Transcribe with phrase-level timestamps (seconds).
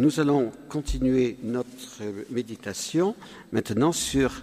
[0.00, 3.14] Nous allons continuer notre méditation
[3.52, 4.42] maintenant sur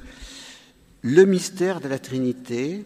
[1.02, 2.86] le mystère de la Trinité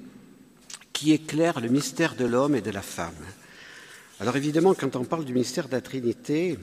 [0.94, 3.12] qui éclaire le mystère de l'homme et de la femme.
[4.22, 6.58] Alors évidemment, quand on parle du mystère de la Trinité,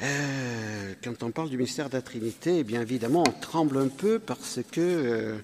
[0.00, 3.88] euh, quand on parle du mystère de la Trinité, eh bien évidemment, on tremble un
[3.88, 5.36] peu parce que, euh,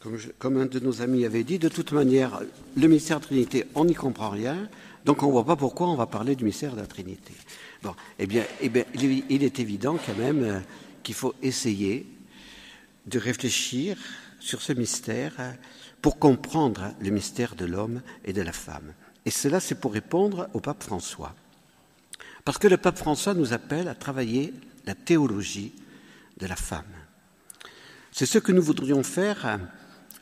[0.00, 2.42] comme, comme, un de nos amis avait dit, de toute manière,
[2.76, 4.68] le mystère de la Trinité, on n'y comprend rien,
[5.04, 7.32] donc on ne voit pas pourquoi on va parler du mystère de la Trinité.
[7.82, 10.60] Bon, eh bien, eh il est évident quand même euh,
[11.02, 12.06] qu'il faut essayer
[13.06, 13.96] de réfléchir
[14.38, 15.52] sur ce mystère euh,
[16.02, 18.92] pour comprendre le mystère de l'homme et de la femme.
[19.24, 21.34] Et cela, c'est pour répondre au pape François.
[22.44, 24.54] Parce que le pape François nous appelle à travailler
[24.86, 25.72] la théologie
[26.38, 26.84] de la femme.
[28.12, 29.56] C'est ce que nous voudrions faire euh,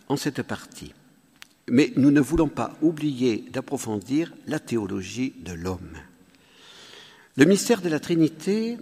[0.09, 0.93] en cette partie.
[1.71, 5.99] Mais nous ne voulons pas oublier d'approfondir la théologie de l'homme.
[7.37, 8.79] Le mystère de la Trinité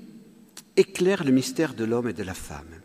[0.77, 2.81] éclaire le mystère de l'homme et de la femme.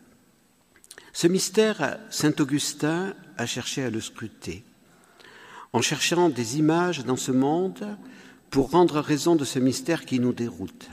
[1.13, 4.63] Ce mystère, Saint Augustin a cherché à le scruter,
[5.73, 7.97] en cherchant des images dans ce monde
[8.49, 10.89] pour rendre raison de ce mystère qui nous déroute.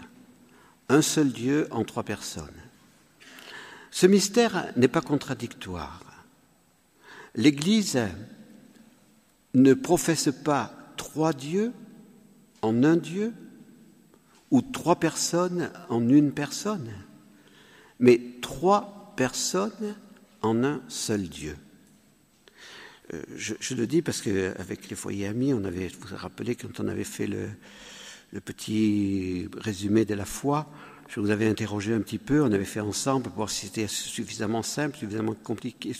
[0.88, 2.48] Un seul Dieu en trois personnes.
[3.90, 6.02] Ce mystère n'est pas contradictoire.
[7.34, 8.00] L'Église
[9.62, 11.72] ne professe pas trois dieux
[12.62, 13.32] en un Dieu,
[14.50, 16.90] ou trois personnes en une personne,
[18.00, 19.96] mais trois personnes
[20.42, 21.56] en un seul Dieu.
[23.14, 26.80] Euh, je, le dis parce qu'avec les foyers amis, on avait, vous vous rappelez, quand
[26.80, 30.70] on avait fait le petit résumé de la foi,
[31.08, 33.86] je vous avais interrogé un petit peu, on avait fait ensemble pour voir si c'était
[33.86, 35.92] suffisamment simple, suffisamment compliqué,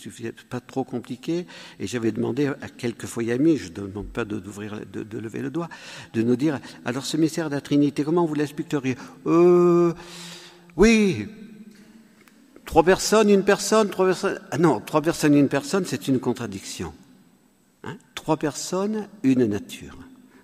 [0.51, 1.47] pas trop compliqué,
[1.81, 5.51] et j'avais demandé à quelques foyers amis, je ne demande pas de, de, lever le
[5.51, 5.69] doigt,
[6.13, 8.97] de nous dire, alors ce mystère de la Trinité, comment vous l'expliqueriez?
[9.27, 9.95] Euh,
[10.77, 11.27] Oui,
[12.67, 14.41] trois personnes, une personne, trois personnes.
[14.51, 16.93] Ah non, trois personnes, une personne, c'est une contradiction.
[17.83, 17.97] Hein?
[18.15, 19.97] Trois personnes, une nature.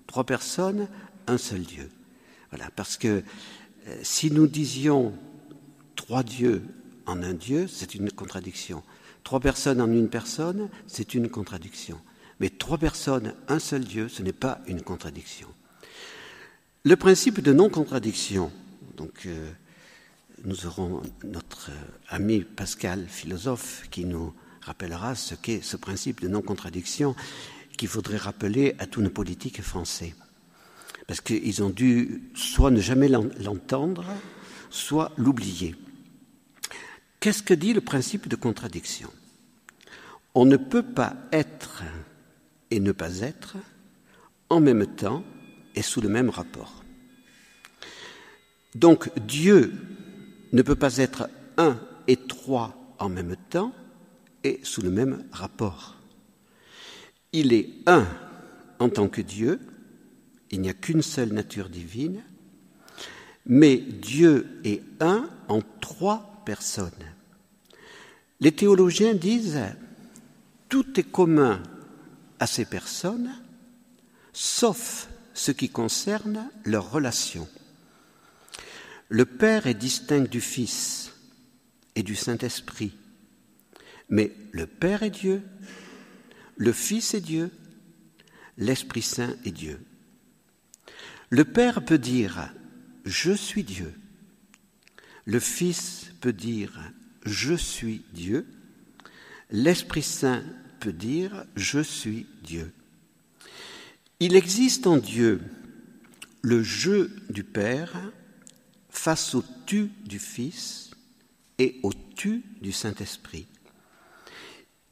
[0.07, 0.89] Trois personnes,
[1.27, 1.91] un seul Dieu.
[2.51, 3.23] Voilà, parce que
[4.03, 5.13] si nous disions
[5.95, 6.63] trois dieux
[7.07, 8.83] en un Dieu, c'est une contradiction.
[9.25, 12.01] Trois personnes en une personne, c'est une contradiction.
[12.41, 15.49] Mais trois personnes, un seul Dieu, ce n'est pas une contradiction.
[16.85, 18.53] Le principe de non-contradiction,
[18.97, 19.51] donc euh,
[20.45, 21.71] nous aurons notre
[22.09, 27.15] ami Pascal, philosophe, qui nous rappellera ce qu'est ce principe de non-contradiction
[27.79, 30.15] qu'il faudrait rappeler à tous nos politiques français
[31.07, 34.05] parce qu'ils ont dû soit ne jamais l'entendre,
[34.71, 35.75] soit l'oublier.
[37.21, 39.11] Qu'est-ce que dit le principe de contradiction?
[40.35, 41.83] On ne peut pas être
[42.71, 43.57] et ne pas être
[44.51, 45.25] en même temps
[45.75, 46.83] et sous le même rapport.
[48.75, 49.73] Donc Dieu
[50.53, 51.79] ne peut pas être un
[52.09, 53.73] et trois en même temps
[54.43, 55.97] et sous le même rapport.
[57.33, 58.07] Il est un
[58.79, 59.61] en tant que Dieu,
[60.55, 62.23] il n'y a qu'une seule nature divine,
[63.45, 66.93] mais Dieu est un en trois personnes.
[68.39, 69.61] Les théologiens disent
[70.69, 71.61] tout est commun
[72.39, 73.35] à ces personnes,
[74.33, 77.49] sauf ce qui concerne leur relation.
[79.09, 81.13] Le Père est distinct du Fils
[81.97, 82.97] et du Saint-Esprit,
[84.09, 85.43] mais le Père est Dieu,
[86.57, 87.51] le Fils est Dieu,
[88.57, 89.81] l'Esprit Saint est Dieu.
[91.35, 92.55] Le Père peut dire
[93.05, 93.93] Je suis Dieu.
[95.25, 96.93] Le Fils peut dire
[97.27, 98.47] Je suis Dieu.
[99.51, 100.45] L'Esprit Saint
[100.79, 102.73] peut dire Je suis Dieu.
[104.21, 105.41] Il existe en Dieu
[106.43, 108.13] le je du Père
[108.89, 110.93] face au tu du Fils
[111.59, 113.49] et au tu du Saint-Esprit.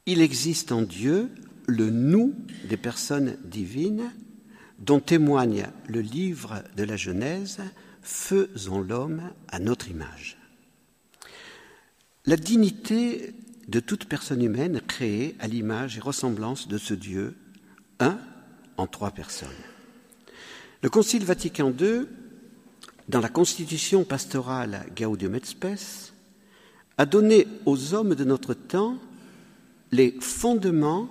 [0.07, 1.31] Il existe en Dieu
[1.69, 2.35] le nous
[2.69, 4.11] des personnes divines
[4.79, 7.59] dont témoigne le livre de la Genèse,
[8.03, 10.37] Faisons l'homme à notre image.
[12.27, 13.33] La dignité
[13.69, 17.37] de toute personne humaine créée à l'image et ressemblance de ce Dieu,
[18.01, 18.19] un
[18.77, 19.49] en trois personnes.
[20.83, 22.07] Le Concile Vatican II,
[23.09, 26.13] dans la constitution pastorale Gaudium et Spes,
[26.99, 28.99] a donné aux hommes de notre temps
[29.93, 31.09] les fondements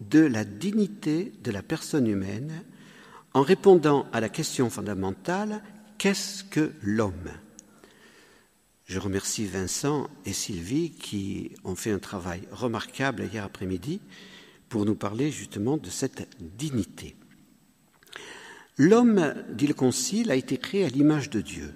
[0.00, 2.64] de la dignité de la personne humaine
[3.36, 5.62] en répondant à la question fondamentale
[5.98, 7.30] qu'est-ce que l'homme?
[8.86, 14.00] Je remercie Vincent et Sylvie qui ont fait un travail remarquable hier après-midi
[14.70, 17.14] pour nous parler justement de cette dignité.
[18.78, 21.74] L'homme, dit le Concile, a été créé à l'image de Dieu.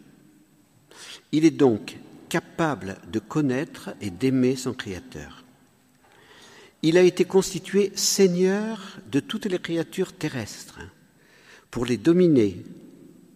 [1.30, 1.98] Il est donc
[2.30, 5.44] capable de connaître et d'aimer son Créateur.
[6.80, 10.80] Il a été constitué Seigneur de toutes les créatures terrestres
[11.70, 12.62] pour les dominer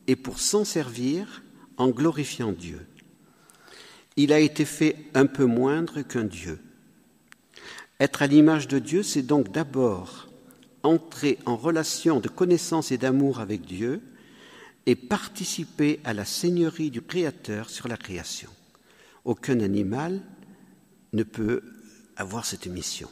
[0.07, 1.43] et pour s'en servir
[1.77, 2.81] en glorifiant Dieu.
[4.17, 6.59] Il a été fait un peu moindre qu'un Dieu.
[8.01, 10.29] Être à l'image de Dieu, c'est donc d'abord
[10.83, 14.03] entrer en relation de connaissance et d'amour avec Dieu
[14.87, 18.51] et participer à la seigneurie du Créateur sur la création.
[19.25, 20.21] Aucun animal
[21.13, 21.63] ne peut
[22.17, 23.09] avoir cette mission.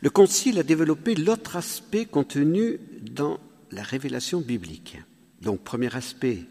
[0.00, 3.38] Le Concile a développé l'autre aspect contenu dans
[3.74, 4.98] la révélation biblique.
[5.42, 6.44] Donc, premier aspect,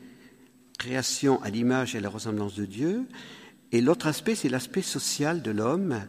[0.78, 3.06] création à l'image et à la ressemblance de Dieu.
[3.72, 6.02] Et l'autre aspect, c'est l'aspect social de l'homme,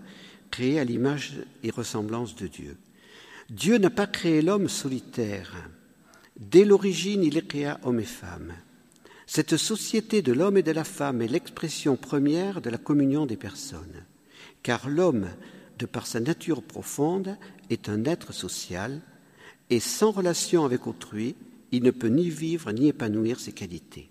[0.51, 2.77] créé à l'image et ressemblance de Dieu.
[3.51, 5.55] Dieu n'a pas créé l'homme solitaire.
[6.39, 8.53] Dès l'origine, il créa homme et femme.
[9.27, 13.37] Cette société de l'homme et de la femme est l'expression première de la communion des
[13.37, 14.05] personnes,
[14.63, 15.29] car l'homme,
[15.79, 17.37] de par sa nature profonde,
[17.71, 19.01] est un être social,
[19.71, 21.35] et sans relation avec autrui,
[21.73, 24.11] il ne peut ni vivre ni épanouir ses qualités.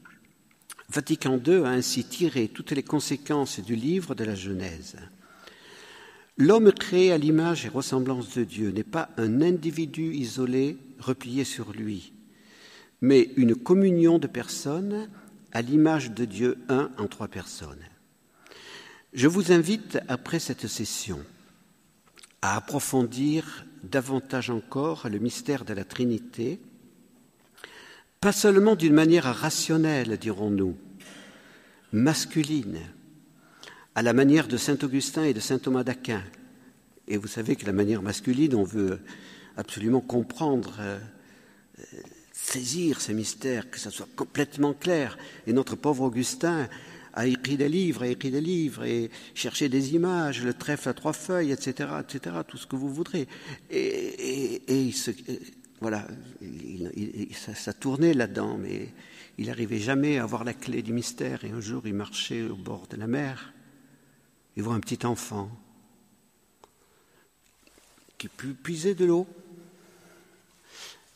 [0.90, 4.98] Vatican II a ainsi tiré toutes les conséquences du livre de la Genèse.
[6.38, 11.72] L'homme créé à l'image et ressemblance de Dieu n'est pas un individu isolé, replié sur
[11.72, 12.14] lui,
[13.02, 15.10] mais une communion de personnes
[15.52, 17.84] à l'image de Dieu un en trois personnes.
[19.14, 21.20] Je vous invite, après cette session,
[22.42, 26.60] à approfondir davantage encore le mystère de la Trinité,
[28.20, 30.78] pas seulement d'une manière rationnelle, dirons-nous,
[31.92, 32.80] masculine,
[33.96, 36.24] à la manière de saint Augustin et de saint Thomas d'Aquin.
[37.08, 39.00] Et vous savez que la manière masculine, on veut
[39.58, 41.00] absolument comprendre, euh,
[42.32, 45.18] saisir ces mystères, que ça soit complètement clair.
[45.46, 46.68] Et notre pauvre Augustin
[47.14, 50.94] a écrit des livres, a écrit des livres, et cherché des images, le trèfle à
[50.94, 53.28] trois feuilles, etc., etc., tout ce que vous voudrez.
[53.70, 55.12] Et, il se,
[55.80, 56.08] voilà,
[57.34, 58.90] ça, ça, tournait là-dedans, mais
[59.38, 61.44] il n'arrivait jamais à avoir la clé du mystère.
[61.44, 63.54] Et un jour, il marchait au bord de la mer,
[64.56, 65.52] il voit un petit enfant
[68.18, 69.28] qui puisait de l'eau.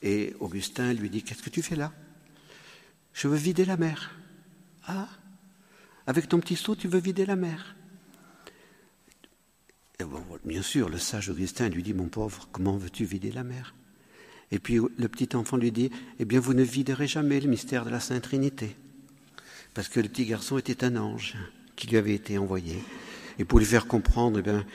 [0.01, 1.91] Et Augustin lui dit, qu'est-ce que tu fais là?
[3.13, 4.15] Je veux vider la mer.
[4.85, 5.09] Ah,
[6.07, 7.75] avec ton petit seau, tu veux vider la mer
[10.45, 13.75] Bien sûr, le sage Augustin lui dit, mon pauvre, comment veux-tu vider la mer?
[14.51, 17.83] Et puis le petit enfant lui dit, eh bien, vous ne viderez jamais le mystère
[17.83, 18.75] de la Sainte Trinité.
[19.73, 21.35] Parce que le petit garçon était un ange
[21.75, 22.77] qui lui avait été envoyé.
[23.39, 24.65] Et pour lui faire comprendre, eh bien,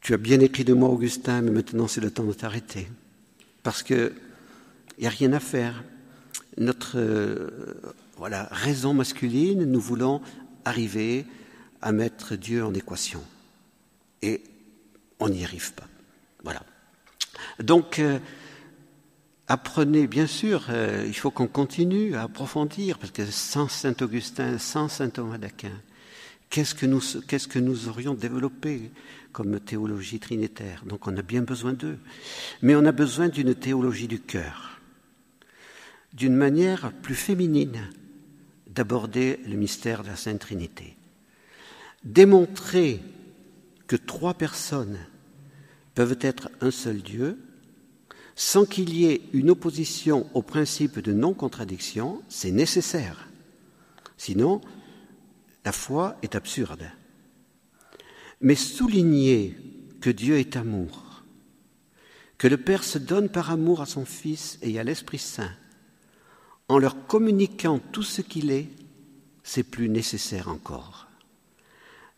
[0.00, 2.88] tu as bien écrit de moi, Augustin, mais maintenant c'est le temps de t'arrêter.
[3.62, 4.12] Parce qu'il
[4.98, 5.82] n'y a rien à faire.
[6.58, 7.74] Notre euh,
[8.16, 10.20] voilà, raison masculine, nous voulons
[10.64, 11.24] arriver
[11.80, 13.22] à mettre Dieu en équation.
[14.22, 14.42] Et
[15.18, 15.86] on n'y arrive pas.
[16.44, 16.62] Voilà.
[17.58, 18.18] Donc, euh,
[19.48, 24.58] apprenez, bien sûr, euh, il faut qu'on continue à approfondir, parce que sans Saint Augustin,
[24.58, 25.72] sans Saint Thomas d'Aquin,
[26.50, 28.90] qu'est-ce que, nous, qu'est-ce que nous aurions développé
[29.32, 30.82] comme théologie trinitaire?
[30.86, 31.98] Donc on a bien besoin d'eux.
[32.60, 34.71] Mais on a besoin d'une théologie du cœur,
[36.12, 37.90] d'une manière plus féminine
[38.68, 40.96] d'aborder le mystère de la Sainte Trinité.
[42.04, 43.00] Démontrer
[43.86, 44.98] que trois personnes
[45.94, 47.38] peuvent être un seul Dieu,
[48.34, 53.28] sans qu'il y ait une opposition au principe de non-contradiction, c'est nécessaire.
[54.16, 54.60] Sinon,
[55.64, 56.90] la foi est absurde
[58.42, 59.56] mais souligner
[60.00, 61.22] que Dieu est amour,
[62.38, 65.52] que le Père se donne par amour à son Fils et à l'Esprit Saint,
[66.72, 68.68] en leur communiquant tout ce qu'il est,
[69.42, 71.08] c'est plus nécessaire encore.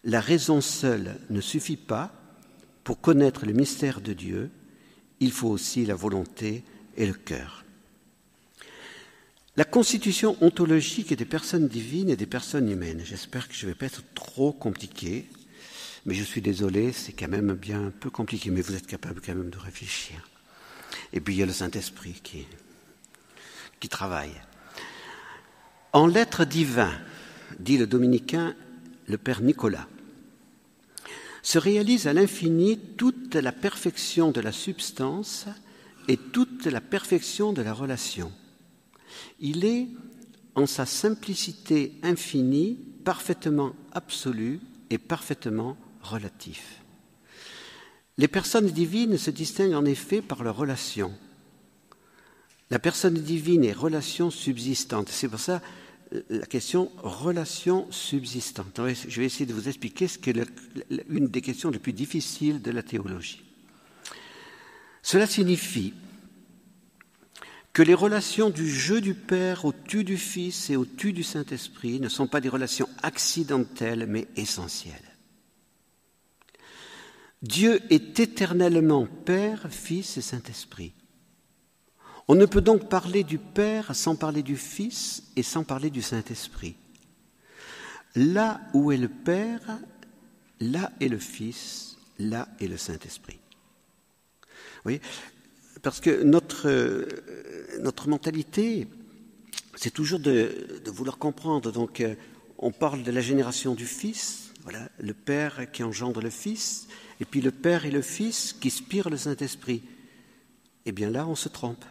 [0.05, 2.13] La raison seule ne suffit pas
[2.85, 4.53] pour connaître le mystère de Dieu,
[5.19, 6.63] il faut aussi la volonté
[6.97, 7.65] et le cœur.
[9.57, 13.03] La constitution ontologique des personnes divines et des personnes humaines.
[13.05, 15.27] J'espère que je ne vais pas être trop compliqué.
[16.07, 19.21] Mais je suis désolé, c'est quand même bien un peu compliqué, mais vous êtes capable
[19.21, 20.29] quand même de réfléchir.
[21.13, 22.47] Et puis il y a le Saint-Esprit qui,
[23.89, 24.31] qui.
[25.93, 26.93] En lettres divins,
[27.59, 28.55] dit le dominicain,
[29.07, 29.87] le Père Nicolas,
[31.43, 35.47] se réalise à l'infini toute la perfection de la substance
[36.09, 38.33] et toute la perfection de la relation.
[39.41, 39.89] Il est,
[40.55, 44.61] en sa simplicité infinie, parfaitement absolu
[44.91, 46.81] et parfaitement relatif.
[48.17, 51.13] Les personnes divines se distinguent en effet par leur relation.
[52.71, 55.09] La personne divine est relation subsistante.
[55.11, 55.61] C'est pour ça,
[56.31, 58.81] la question relation subsistante.
[59.09, 60.47] Je vais essayer de vous expliquer ce qui est
[61.09, 63.43] une des questions les plus difficiles de la théologie.
[65.03, 65.93] Cela signifie
[67.75, 71.25] que les relations du jeu du Père au tu du Fils et au tu du
[71.25, 74.95] Saint-Esprit ne sont pas des relations accidentelles mais essentielles.
[77.43, 80.95] Dieu est éternellement Père, Fils et Saint-Esprit.
[82.27, 86.01] On ne peut donc parler du Père sans parler du Fils et sans parler du
[86.01, 86.75] Saint-Esprit.
[88.15, 89.79] Là où est le Père,
[90.61, 93.39] là est le Fils, là est le Saint-Esprit.
[94.85, 95.03] Voyez
[95.83, 97.07] Parce que notre, euh,
[97.81, 98.89] notre mentalité,
[99.77, 101.73] c'est toujours de, vouloir comprendre.
[101.73, 102.15] Donc, euh,
[102.57, 106.89] on parle de la génération du Fils, voilà, le Père qui engendre le Fils,
[107.21, 109.83] et puis le Père et le Fils qui spirent le Saint-Esprit.
[110.87, 111.85] Eh bien là, on se trompe.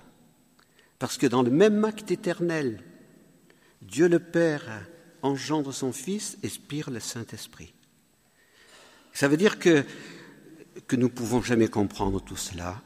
[1.04, 2.82] Parce que dans le même acte éternel,
[3.82, 4.86] Dieu le Père
[5.22, 7.74] engendre son Fils et spire le Saint-Esprit.
[9.12, 9.84] Ça veut dire que,
[10.94, 12.82] nous ne pouvons jamais comprendre tout cela,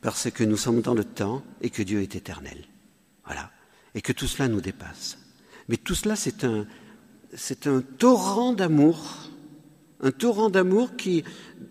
[0.00, 2.64] parce que nous sommes dans le temps et que Dieu est éternel.
[3.24, 3.52] Voilà.
[3.94, 5.16] Et que tout cela nous dépasse.
[5.68, 9.30] Mais tout cela, c'est un, torrent d'amour,
[10.00, 10.90] un torrent d'amour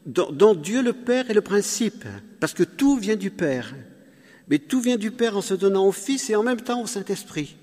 [0.05, 2.05] dont Dieu le Père est le principe,
[2.39, 3.75] parce que tout vient du Père.
[4.47, 6.87] Mais tout vient du Père en se donnant au Fils et en même temps au
[6.87, 7.55] Saint-Esprit.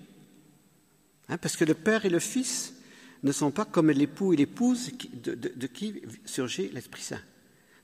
[1.28, 2.74] Hein, parce que le Père et le Fils
[3.22, 4.90] ne sont pas comme l'époux et l'épouse
[5.22, 7.20] de, qui surgit l'Esprit Saint.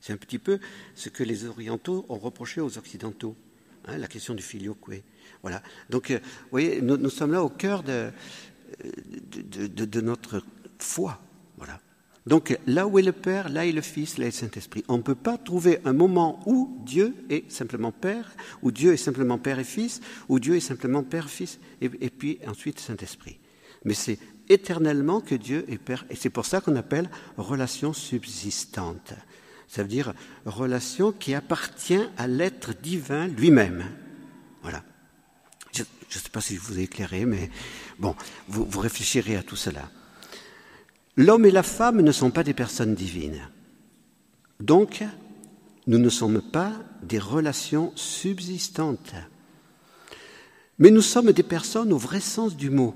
[0.01, 0.59] C'est un petit peu
[0.95, 3.35] ce que les orientaux ont reproché aux occidentaux,
[3.85, 4.77] hein, la question du filioque.
[5.41, 5.61] Voilà.
[5.89, 8.11] Donc, euh, vous voyez, nous, sommes là au cœur de,
[8.83, 10.43] de notre
[10.77, 11.21] foi.
[12.29, 14.83] Donc là où est le Père, là est le Fils, là est le Saint-Esprit.
[14.87, 18.97] On ne peut pas trouver un moment où Dieu est simplement Père, où Dieu est
[18.97, 23.39] simplement Père et Fils, où Dieu est simplement Père, Fils, et, puis ensuite Saint-Esprit.
[23.83, 29.13] Mais c'est éternellement que Dieu est Père, et c'est pour ça qu'on appelle relation subsistante.
[29.67, 30.13] Ça veut dire
[30.45, 33.85] relation qui appartient à l'être divin lui-même.
[34.61, 34.83] Voilà.
[35.73, 37.49] Je ne sais pas si je vous ai éclairé, mais
[37.97, 38.15] bon,
[38.47, 39.89] vous réfléchirez à tout cela.
[41.15, 43.41] L'homme et la femme ne sont pas des personnes divines.
[44.59, 45.03] Donc,
[45.87, 46.73] nous ne sommes pas
[47.03, 49.13] des relations subsistantes.
[50.77, 52.95] Mais nous sommes des personnes au vrai sens du mot.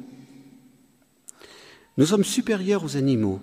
[1.98, 3.40] Nous sommes supérieurs aux animaux.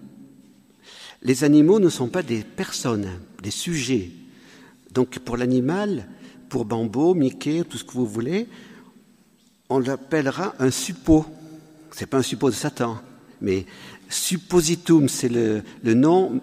[1.23, 3.09] Les animaux ne sont pas des personnes,
[3.43, 4.11] des sujets.
[4.93, 6.09] Donc pour l'animal,
[6.49, 8.49] pour Bambo, Mickey, tout ce que vous voulez,
[9.69, 11.27] on l'appellera un suppôt.
[11.93, 13.01] Ce n'est pas un suppôt de Satan,
[13.41, 13.67] mais
[14.11, 15.63] Suppositum, c'est le,
[15.95, 16.41] nom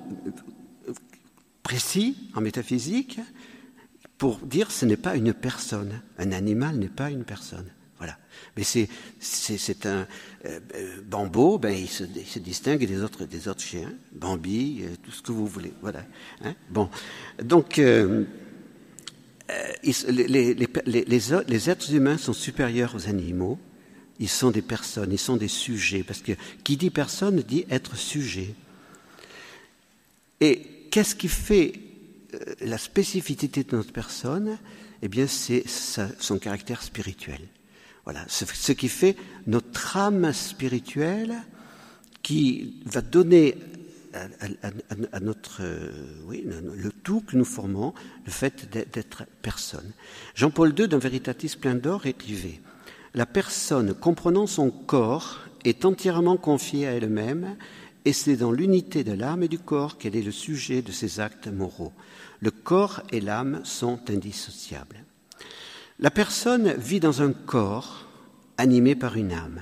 [1.63, 3.19] précis en métaphysique
[4.17, 6.01] pour dire ce n'est pas une personne.
[6.17, 7.67] Un animal n'est pas une personne.
[7.97, 8.17] Voilà.
[8.55, 8.87] Mais c'est,
[9.19, 10.07] c'est, un
[10.45, 10.59] euh,
[11.05, 12.03] bambo, ben, il, se,
[12.39, 15.73] distingue des autres, des autres chiens, Bambi, euh, tout ce que vous voulez.
[15.81, 16.05] Voilà.
[16.43, 16.53] Hein.
[16.69, 16.89] bon.
[17.43, 18.23] Donc, euh,
[19.83, 23.59] les, les êtres humains sont supérieurs aux animaux
[24.19, 26.33] ils sont des personnes, ils sont des sujets, parce que
[26.63, 28.53] qui dit personne dit être sujet.
[30.41, 31.73] Et qu'est-ce qui fait
[32.33, 34.57] euh, la spécificité de notre personne?
[35.01, 37.41] Eh bien, c'est son caractère spirituel.
[38.03, 41.35] Voilà, ce qui fait notre âme spirituelle
[42.23, 43.55] qui va donner
[45.11, 45.91] à, notre, euh,
[46.25, 47.93] oui, le tout que nous formons,
[48.25, 49.91] le fait d'être personne.
[50.33, 52.59] Jean-Paul II, dans Veritatis plein d'or, écrivait
[53.13, 57.55] la personne comprenant son corps est entièrement confiée à elle-même
[58.05, 61.19] et c'est dans l'unité de l'âme et du corps qu'elle est le sujet de ses
[61.19, 61.93] actes moraux.
[62.39, 65.03] Le corps et l'âme sont indissociables.
[65.99, 68.07] La personne vit dans un corps
[68.57, 69.61] animé par une âme.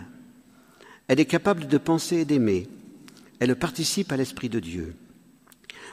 [1.07, 2.67] Elle est capable de penser et d'aimer.
[3.39, 4.95] Elle participe à l'Esprit de Dieu.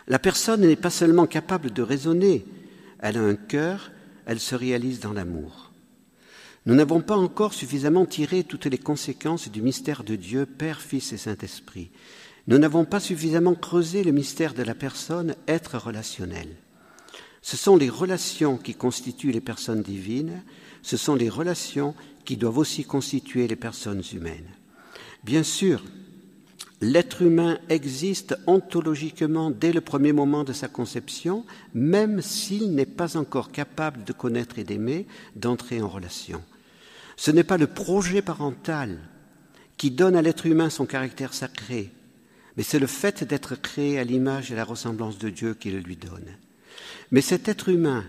[0.08, 2.44] La personne n'est pas seulement capable de raisonner,
[2.98, 3.92] elle a un cœur,
[4.26, 5.71] elle se réalise dans l'amour.
[6.64, 11.12] Nous n'avons pas encore suffisamment tiré toutes les conséquences du mystère de Dieu, Père, Fils
[11.12, 11.90] et Saint-Esprit.
[12.46, 16.48] Nous n'avons pas suffisamment creusé le mystère de la personne, être relationnel.
[17.40, 20.44] Ce sont les relations qui constituent les personnes divines,
[20.82, 24.48] ce sont les relations qui doivent aussi constituer les personnes humaines.
[25.24, 25.82] Bien sûr,
[26.80, 33.16] l'être humain existe ontologiquement dès le premier moment de sa conception, même s'il n'est pas
[33.16, 36.40] encore capable de connaître et d'aimer, d'entrer en relation.
[37.16, 38.98] Ce n'est pas le projet parental
[39.76, 41.92] qui donne à l'être humain son caractère sacré,
[42.56, 45.80] mais c'est le fait d'être créé à l'image et la ressemblance de Dieu qui le
[45.80, 46.36] lui donne.
[47.10, 48.04] Mais cet être humain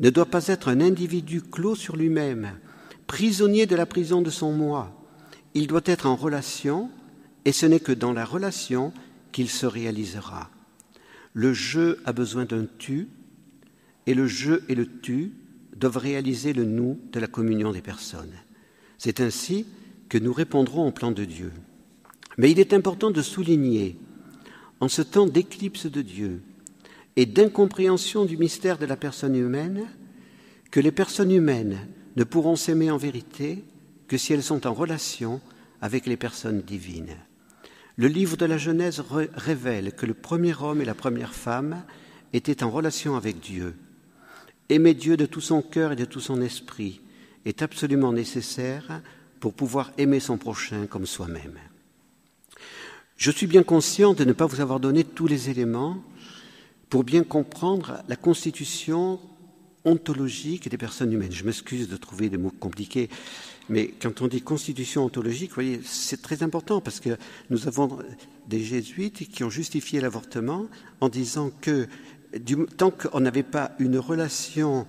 [0.00, 2.52] ne doit pas être un individu clos sur lui-même,
[3.06, 5.00] prisonnier de la prison de son moi.
[5.54, 6.90] il doit être en relation,
[7.44, 8.92] et ce n'est que dans la relation
[9.30, 10.50] qu'il se réalisera.
[11.32, 13.08] Le je a besoin d'un tu,
[14.06, 15.32] et le je et le tu
[15.76, 18.34] doivent réaliser le nous de la communion des personnes.
[18.98, 19.66] C'est ainsi
[20.08, 21.52] que nous répondrons au plan de Dieu.
[22.38, 23.96] Mais il est important de souligner,
[24.80, 26.42] en ce temps d'éclipse de Dieu
[27.16, 29.86] et d'incompréhension du mystère de la personne humaine,
[30.70, 31.78] que les personnes humaines
[32.16, 33.64] ne pourront s'aimer en vérité
[34.08, 35.40] que si elles sont en relation
[35.80, 37.16] avec les personnes divines.
[37.96, 39.02] Le livre de la Genèse
[39.34, 41.84] révèle que le premier homme et la première femme
[42.32, 43.76] étaient en relation avec Dieu.
[44.68, 47.00] Aimer Dieu de tout son cœur et de tout son esprit
[47.44, 49.02] est absolument nécessaire
[49.40, 51.58] pour pouvoir aimer son prochain comme soi-même.
[53.16, 56.02] Je suis bien conscient de ne pas vous avoir donné tous les éléments
[56.88, 59.20] pour bien comprendre la constitution
[59.84, 61.32] ontologique des personnes humaines.
[61.32, 63.10] Je m'excuse de trouver des mots compliqués,
[63.68, 67.16] mais quand on dit constitution ontologique, vous voyez, c'est très important parce que
[67.50, 67.98] nous avons
[68.48, 70.66] des jésuites qui ont justifié l'avortement
[71.00, 71.86] en disant que
[72.76, 74.86] tant qu'on n'avait pas une relation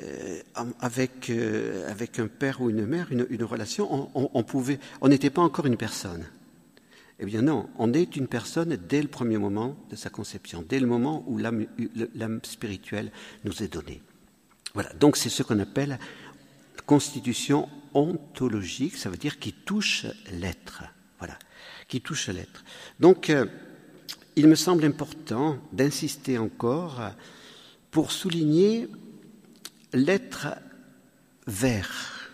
[0.00, 0.40] euh,
[0.80, 5.66] avec, euh, avec un père ou une mère, une, relation, on, on n'était pas encore
[5.66, 6.24] une personne.
[7.18, 10.80] Eh bien non, on est une personne dès le premier moment de sa conception, dès
[10.80, 13.12] le moment où l'âme spirituelle
[13.44, 14.02] nous est donnée.
[14.74, 15.98] Voilà, donc c'est ce qu'on appelle
[16.86, 20.84] constitution ontologique, ça veut dire qui touche l'être.
[21.18, 21.38] Voilà,
[21.86, 22.64] qui touche l'être.
[22.98, 23.46] Donc, euh,
[24.36, 27.00] il me semble important d'insister encore
[27.90, 28.88] pour souligner
[29.92, 30.48] l'être
[31.46, 32.30] vert,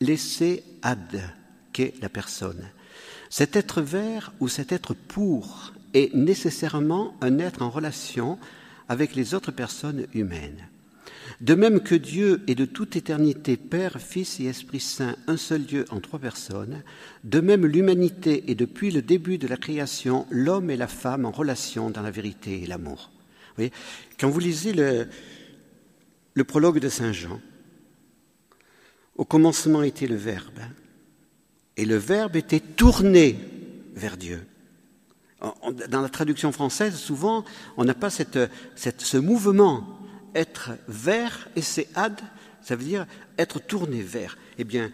[0.00, 1.20] l'essai ad,
[1.72, 2.68] qu'est la personne.
[3.30, 8.38] Cet être vert ou cet être pour est nécessairement un être en relation
[8.88, 10.68] avec les autres personnes humaines.
[11.40, 15.64] De même que Dieu est de toute éternité Père, Fils et Esprit Saint, un seul
[15.64, 16.82] Dieu en trois personnes,
[17.24, 21.30] de même l'humanité est depuis le début de la création l'homme et la femme en
[21.30, 23.10] relation dans la vérité et l'amour.
[23.58, 23.66] Vous
[24.18, 27.40] quand vous lisez le, prologue de Saint Jean,
[29.16, 30.60] au commencement était le Verbe,
[31.76, 33.38] et le Verbe était tourné
[33.94, 34.42] vers Dieu.
[35.88, 37.44] Dans la traduction française, souvent,
[37.76, 38.38] on n'a pas cette,
[38.74, 40.05] ce mouvement
[40.36, 42.20] être vers et c'est ad,
[42.62, 43.06] ça veut dire
[43.38, 44.36] être tourné vers.
[44.58, 44.92] Eh bien,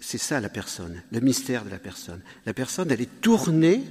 [0.00, 2.20] c'est ça la personne, le mystère de la personne.
[2.46, 3.82] La personne, elle est tournée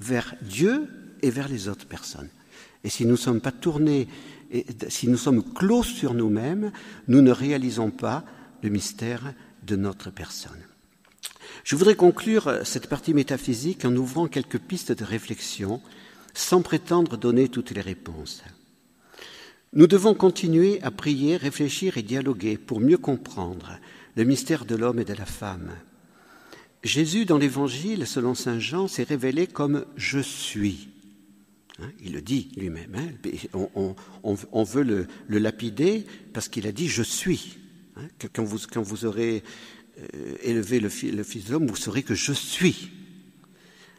[0.00, 0.88] vers Dieu
[1.22, 2.28] et vers les autres personnes.
[2.84, 4.08] Et si nous ne sommes pas tournés,
[4.88, 6.70] si nous sommes clos sur nous-mêmes,
[7.08, 8.24] nous ne réalisons pas
[8.62, 9.34] le mystère
[9.66, 10.62] de notre personne.
[11.64, 15.80] Je voudrais conclure cette partie métaphysique en ouvrant quelques pistes de réflexion
[16.34, 18.42] sans prétendre donner toutes les réponses.
[19.74, 23.78] Nous devons continuer à prier, réfléchir et dialoguer pour mieux comprendre
[24.16, 25.72] le mystère de l'homme et de la femme.
[26.82, 30.88] Jésus, dans l'Évangile, selon Saint Jean, s'est révélé comme je suis.
[31.80, 32.94] Hein, il le dit lui-même.
[32.94, 33.94] Hein,
[34.52, 37.58] on, veut le, lapider parce qu'il a dit je suis.
[37.96, 39.42] Hein, quand, vous, aurez
[39.98, 42.90] euh, élevé le, le Fils de l'homme, vous saurez que je suis.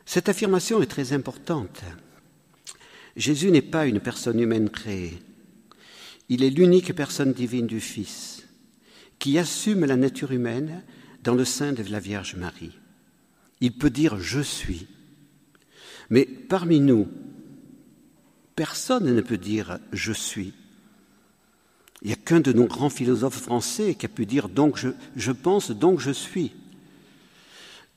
[0.05, 1.83] Cette affirmation est très importante.
[3.15, 5.19] Jésus n'est pas une personne humaine créée.
[6.29, 8.47] Il est l'unique personne divine du Fils
[9.17, 10.83] qui assume la nature humaine
[11.23, 12.77] dans le sein de la Vierge Marie.
[13.61, 14.87] Il peut dire je suis.
[16.09, 17.07] Mais parmi nous,
[18.55, 20.53] personne ne peut dire je suis.
[22.01, 24.89] Il n'y a qu'un de nos grands philosophes français qui a pu dire donc je,
[25.15, 26.53] je pense, donc je suis.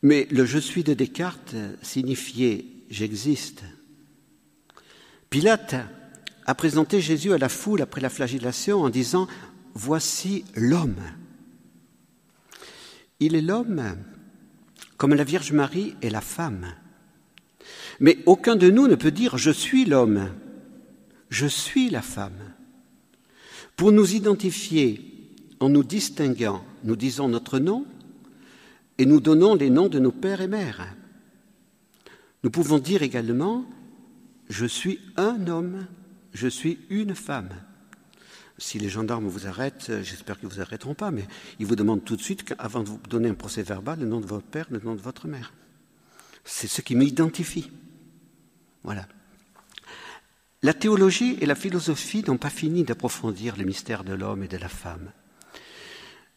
[0.03, 3.63] Mais le je suis de Descartes signifiait j'existe.
[5.31, 5.77] Pilate
[6.47, 9.27] a présenté Jésus à la foule après la flagellation en disant
[9.75, 11.01] Voici l'homme.
[13.21, 13.97] Il est l'homme
[14.97, 16.75] comme la Vierge Marie est la femme.
[17.99, 20.31] Mais aucun de nous ne peut dire Je suis l'homme,
[21.29, 22.55] je suis la femme.
[23.77, 27.87] Pour nous identifier en nous distinguant, nous disons notre nom
[28.99, 30.95] et nous donnons les noms de nos pères et mères.
[32.45, 33.65] Nous pouvons dire également
[34.49, 35.87] Je suis un homme
[36.33, 37.51] je suis une femme.
[38.59, 41.27] Si les gendarmes vous arrêtent, euh, j'espère qu'ils ne vous arrêteront pas, mais
[41.59, 44.21] ils vous demandent tout de suite, avant de vous donner un procès verbal, le nom
[44.21, 45.53] de votre père, le nom de votre mère.
[46.45, 47.71] C'est ce qui m'identifie.
[48.85, 49.07] Voilà.
[50.63, 54.57] La théologie et la philosophie n'ont pas fini d'approfondir le mystère de l'homme et de
[54.57, 55.11] la femme.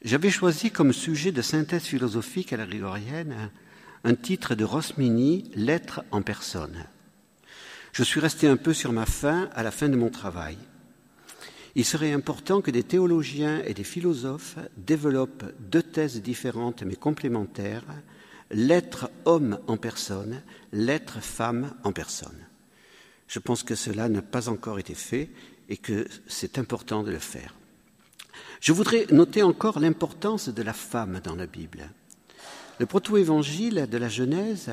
[0.02, 3.52] J'avais choisi comme sujet de synthèse philosophique à la grégorienne
[4.04, 6.86] un titre de Rosmini, L'être en personne
[7.96, 10.58] je suis resté un peu sur ma faim à la fin de mon travail.
[11.76, 17.86] Il serait important que des théologiens et des philosophes développent deux thèses différentes mais complémentaires,
[18.52, 20.42] l'être homme en personne,
[20.74, 22.46] l'être femme en personne.
[23.30, 25.30] Je pense que cela n'a pas encore été fait
[25.70, 27.56] et que c'est important de le faire.
[28.60, 31.90] Je voudrais noter encore l'importance de la femme dans la Bible.
[32.78, 34.70] Le proto-évangile de la Genèse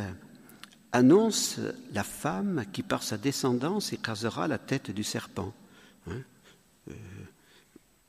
[0.92, 1.58] annonce
[1.92, 5.52] la femme qui, par sa descendance, écrasera la tête du serpent.
[6.08, 6.20] Hein.
[6.90, 6.94] Euh,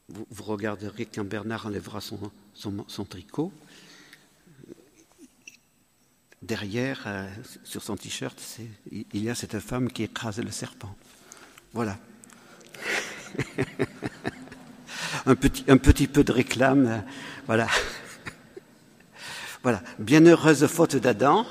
[0.09, 3.51] vous, regarderez quand Bernard enlèvera son, tricot.
[6.41, 7.27] Derrière, euh,
[7.63, 8.41] sur son t-shirt,
[8.91, 10.93] il y a cette femme qui écrase le serpent.
[11.71, 11.97] Voilà.
[15.25, 16.87] un, petit, peu de réclame.
[16.87, 16.99] Euh,
[17.45, 17.67] voilà.
[19.63, 19.81] voilà.
[19.99, 21.45] Bienheureuse faute d'Adam,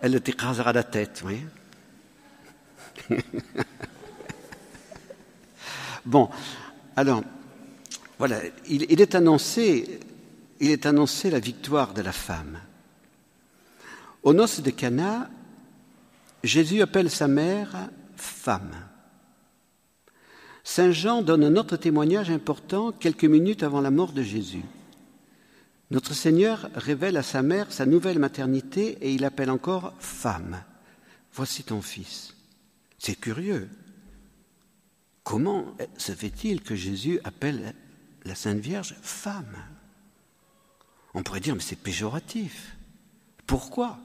[0.00, 1.40] elle t'écrasera la tête, oui.
[6.04, 6.28] bon,
[6.96, 7.22] alors,
[8.18, 10.00] voilà, il, est annoncé,
[10.60, 12.60] il est annoncé la victoire de la femme.
[14.22, 15.28] Aux noces de Cana,
[16.42, 18.74] Jésus appelle sa mère femme.
[20.64, 24.64] Saint Jean donne un autre témoignage important quelques minutes avant la mort de Jésus.
[25.90, 30.62] Notre Seigneur révèle à sa mère sa nouvelle maternité et il appelle encore femme.
[31.32, 32.34] Voici ton fils.
[32.98, 33.68] C'est curieux.
[35.22, 37.74] Comment se fait-il que Jésus appelle
[38.24, 39.56] la Sainte Vierge femme?
[41.14, 42.76] On pourrait dire, mais c'est péjoratif.
[43.46, 43.98] Pourquoi?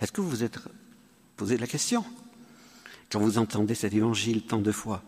[0.00, 0.58] Est-ce que vous vous êtes
[1.36, 2.04] posé la question?
[3.10, 5.02] Quand vous entendez cet évangile tant de fois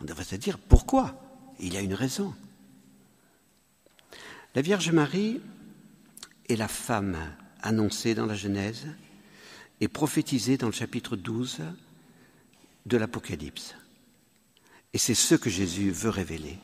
[0.00, 1.20] On devrait se dire, pourquoi?
[1.60, 2.34] Il y a une raison.
[4.58, 5.40] La Vierge Marie
[6.48, 7.16] est la femme
[7.62, 8.88] annoncée dans la Genèse
[9.80, 11.60] et prophétisée dans le chapitre 12
[12.84, 13.76] de l'Apocalypse.
[14.92, 16.58] Et c'est ce que Jésus veut révéler.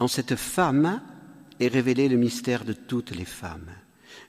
[0.00, 1.00] En cette femme
[1.60, 3.70] est révélé le mystère de toutes les femmes,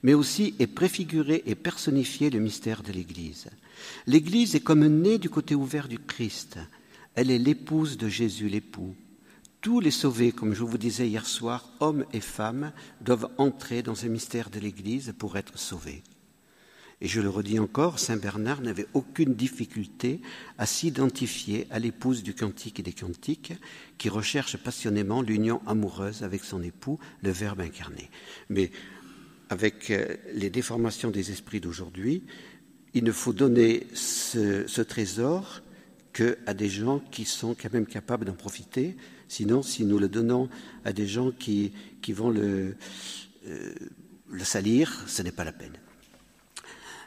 [0.03, 3.49] mais aussi est préfiguré et personnifié le mystère de l'Église.
[4.05, 6.59] L'Église est comme née du côté ouvert du Christ.
[7.15, 8.95] Elle est l'épouse de Jésus, l'époux.
[9.61, 13.95] Tous les sauvés, comme je vous disais hier soir, hommes et femmes, doivent entrer dans
[13.95, 16.01] ce mystère de l'Église pour être sauvés.
[17.01, 20.21] Et je le redis encore, Saint Bernard n'avait aucune difficulté
[20.57, 23.53] à s'identifier à l'épouse du cantique et des cantiques,
[23.97, 28.09] qui recherche passionnément l'union amoureuse avec son époux, le Verbe incarné.
[28.49, 28.71] Mais
[29.49, 32.23] avec euh, les déformations des esprits d'aujourd'hui,
[32.93, 35.61] il ne faut donner ce, ce trésor
[36.13, 38.95] qu'à des gens qui sont quand même capables d'en profiter.
[39.29, 40.49] Sinon, si nous le donnons
[40.83, 42.75] à des gens qui, qui vont le,
[43.47, 43.73] euh,
[44.29, 45.77] le salir, ce n'est pas la peine.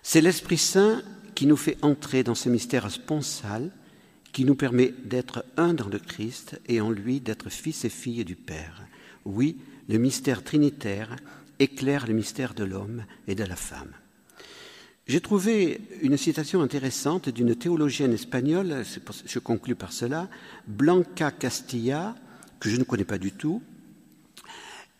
[0.03, 1.03] C'est l'Esprit Saint
[1.35, 3.71] qui nous fait entrer dans ce mystère sponsal,
[4.33, 8.25] qui nous permet d'être un dans le Christ et en lui d'être fils et filles
[8.25, 8.83] du Père.
[9.27, 9.59] Oui,
[9.89, 11.17] le mystère trinitaire
[11.63, 13.93] éclaire le mystère de l'homme et de la femme.
[15.09, 18.85] J'ai trouvé une citation intéressante d'une théologienne espagnole,
[19.27, 20.29] je conclus par cela,
[20.69, 22.15] Blanca Castilla,
[22.61, 23.63] que je ne connais pas du tout,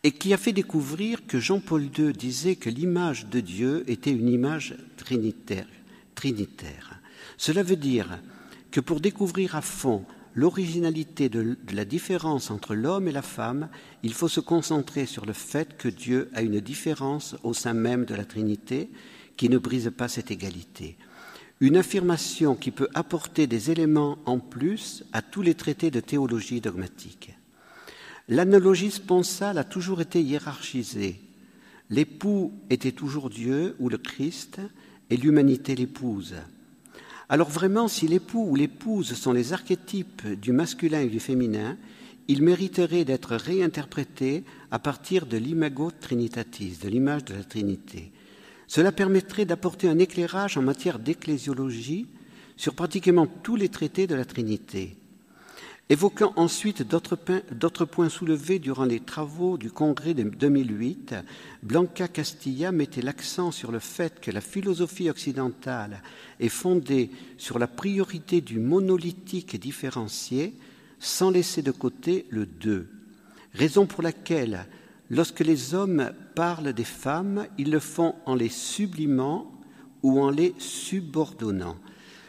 [0.03, 4.27] et qui a fait découvrir que Jean-Paul II disait que l'image de Dieu était une
[4.27, 5.67] image trinitaire.
[6.15, 6.99] trinitaire.
[7.37, 8.19] Cela veut dire
[8.71, 13.69] que pour découvrir à fond l'originalité de, la différence entre l'homme et la femme,
[14.03, 18.03] il faut se concentrer sur le fait que Dieu a une différence au sein même
[18.03, 18.89] de la Trinité
[19.37, 20.97] qui ne brise pas cette égalité.
[21.59, 26.61] Une affirmation qui peut apporter des éléments en plus à tous les traités de théologie
[26.61, 27.33] dogmatique.
[28.27, 31.19] L'analogie sponsale a toujours été hiérarchisée.
[31.89, 34.59] L'époux était toujours Dieu ou le Christ
[35.09, 36.35] et l'humanité l'épouse.
[37.29, 41.77] Alors vraiment, si l'époux ou l'épouse sont les archétypes du masculin et du féminin,
[42.27, 48.11] ils mériteraient d'être réinterprétés à partir de l'imago trinitatis, de l'image de la Trinité.
[48.73, 52.07] Cela permettrait d'apporter un éclairage en matière d'ecclésiologie
[52.57, 54.97] sur pratiquement tous les traités de la Trinité.
[55.89, 61.13] Évoquant ensuite d'autres points soulevés durant les travaux du congrès de 2008,
[61.61, 66.01] Blanca Castilla mettait l'accent sur le fait que la philosophie occidentale
[66.39, 70.55] est fondée sur la priorité du monolithique différencié
[70.97, 72.89] sans laisser de côté le deux.
[73.53, 74.65] Raison pour laquelle,
[75.13, 79.51] lorsque les hommes parlent des femmes, ils le font en les sublimant
[80.01, 81.77] ou en les subordonnant.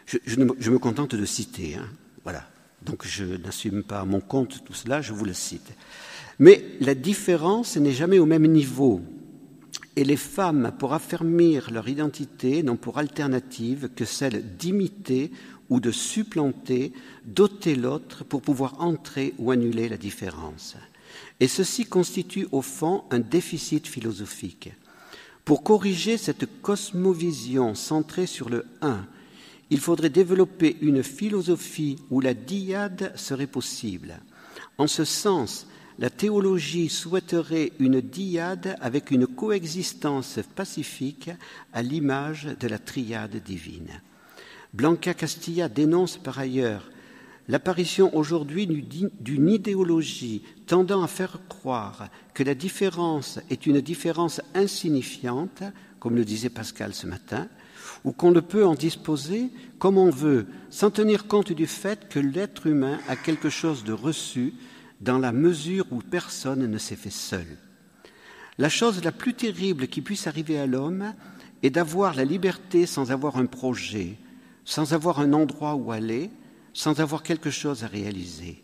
[0.06, 1.76] Je, me, contente de citer.
[1.76, 1.88] Hein.
[2.22, 2.44] Voilà.
[2.84, 5.72] Donc je n'assume pas mon compte tout cela, je vous le cite.
[6.38, 9.00] Mais la différence n'est jamais au même niveau.
[9.96, 15.30] Et les femmes, pour affermir leur identité, n'ont pour alternative que celle d'imiter
[15.70, 16.92] ou de supplanter,
[17.24, 20.76] doter l'autre pour pouvoir entrer ou annuler la différence.
[21.40, 24.70] Et ceci constitue au fond un déficit philosophique.
[25.44, 29.06] Pour corriger cette cosmovision centrée sur le un,
[29.70, 34.20] il faudrait développer une philosophie où la dyade serait possible.
[34.78, 35.66] En ce sens,
[35.98, 41.30] la théologie souhaiterait une dyade avec une coexistence pacifique
[41.72, 44.00] à l'image de la triade divine.
[44.72, 46.90] Blanca Castilla dénonce par ailleurs
[47.48, 55.62] l'apparition aujourd'hui d'une idéologie tendant à faire croire que la différence est une différence insignifiante,
[56.00, 57.48] comme le disait Pascal ce matin,
[58.04, 62.18] ou qu'on ne peut en disposer comme on veut, sans tenir compte du fait que
[62.18, 64.54] l'être humain a quelque chose de reçu
[65.00, 67.46] dans la mesure où personne ne s'est fait seul.
[68.56, 71.12] La chose la plus terrible qui puisse arriver à l'homme
[71.62, 74.16] est d'avoir la liberté sans avoir un projet,
[74.64, 76.30] sans avoir un endroit où aller,
[76.74, 78.62] sans avoir quelque chose à réaliser.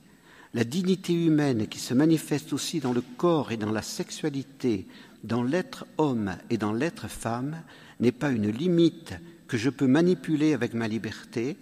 [0.53, 4.87] La dignité humaine qui se manifeste aussi dans le corps et dans la sexualité,
[5.23, 7.63] dans l'être homme et dans l'être femme,
[8.01, 9.15] n'est pas une limite
[9.47, 11.57] que je peux manipuler avec ma liberté,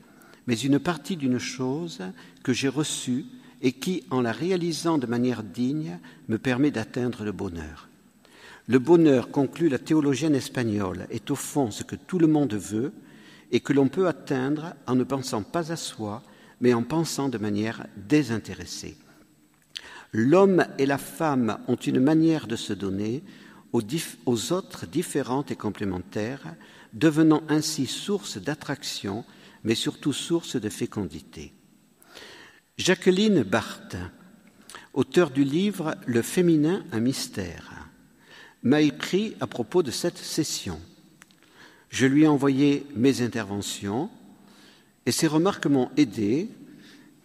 [0.47, 2.01] mais une partie d'une chose
[2.43, 3.27] que j'ai reçue
[3.61, 7.89] et qui, en la réalisant de manière digne, me permet d'atteindre le bonheur.
[8.67, 12.93] Le bonheur, conclut la théologienne espagnole, est au fond ce que tout le monde veut
[13.51, 16.23] et que l'on peut atteindre en ne pensant pas à soi,
[16.61, 18.97] mais en pensant de manière désintéressée.
[20.13, 23.23] L'homme et la femme ont une manière de se donner
[23.73, 26.55] aux, autres différentes et complémentaires,
[26.95, 29.25] devenant ainsi source d'attraction,
[29.65, 31.53] mais surtout source de fécondité.
[32.79, 33.97] Jacqueline Barthes,
[34.95, 37.91] auteure du livre Le féminin, un mystère,
[38.63, 40.81] m'a écrit à propos de cette session.
[41.91, 44.11] Je lui ai envoyé mes interventions
[45.09, 46.51] et ses remarques m'ont aidé.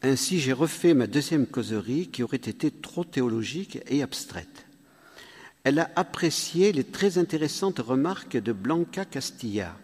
[0.03, 4.65] Ainsi, j'ai refait ma deuxième causerie qui aurait été trop théologique et abstraite.
[5.65, 9.77] Elle a apprécié les très intéressantes remarques de Blanca Castilla.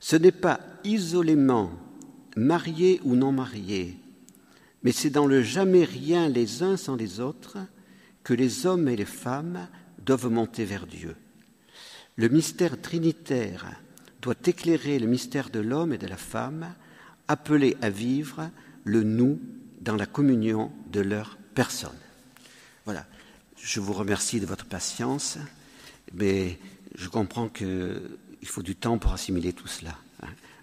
[0.00, 1.70] Ce n'est pas isolément
[2.34, 3.98] marié ou non marié,
[4.82, 7.58] mais c'est dans le jamais rien les uns sans les autres
[8.24, 11.14] que les hommes et les femmes doivent monter vers Dieu.
[12.16, 13.82] Le mystère trinitaire
[14.22, 16.74] doit éclairer le mystère de l'homme et de la femme,
[17.28, 18.50] appelés à vivre
[18.84, 19.40] le nous
[19.80, 21.96] dans la communion de leur personne.
[22.84, 23.06] Voilà.
[23.56, 25.38] Je vous remercie de votre patience,
[26.12, 26.58] mais
[26.94, 28.00] je comprends qu'il
[28.44, 29.96] faut du temps pour assimiler tout cela.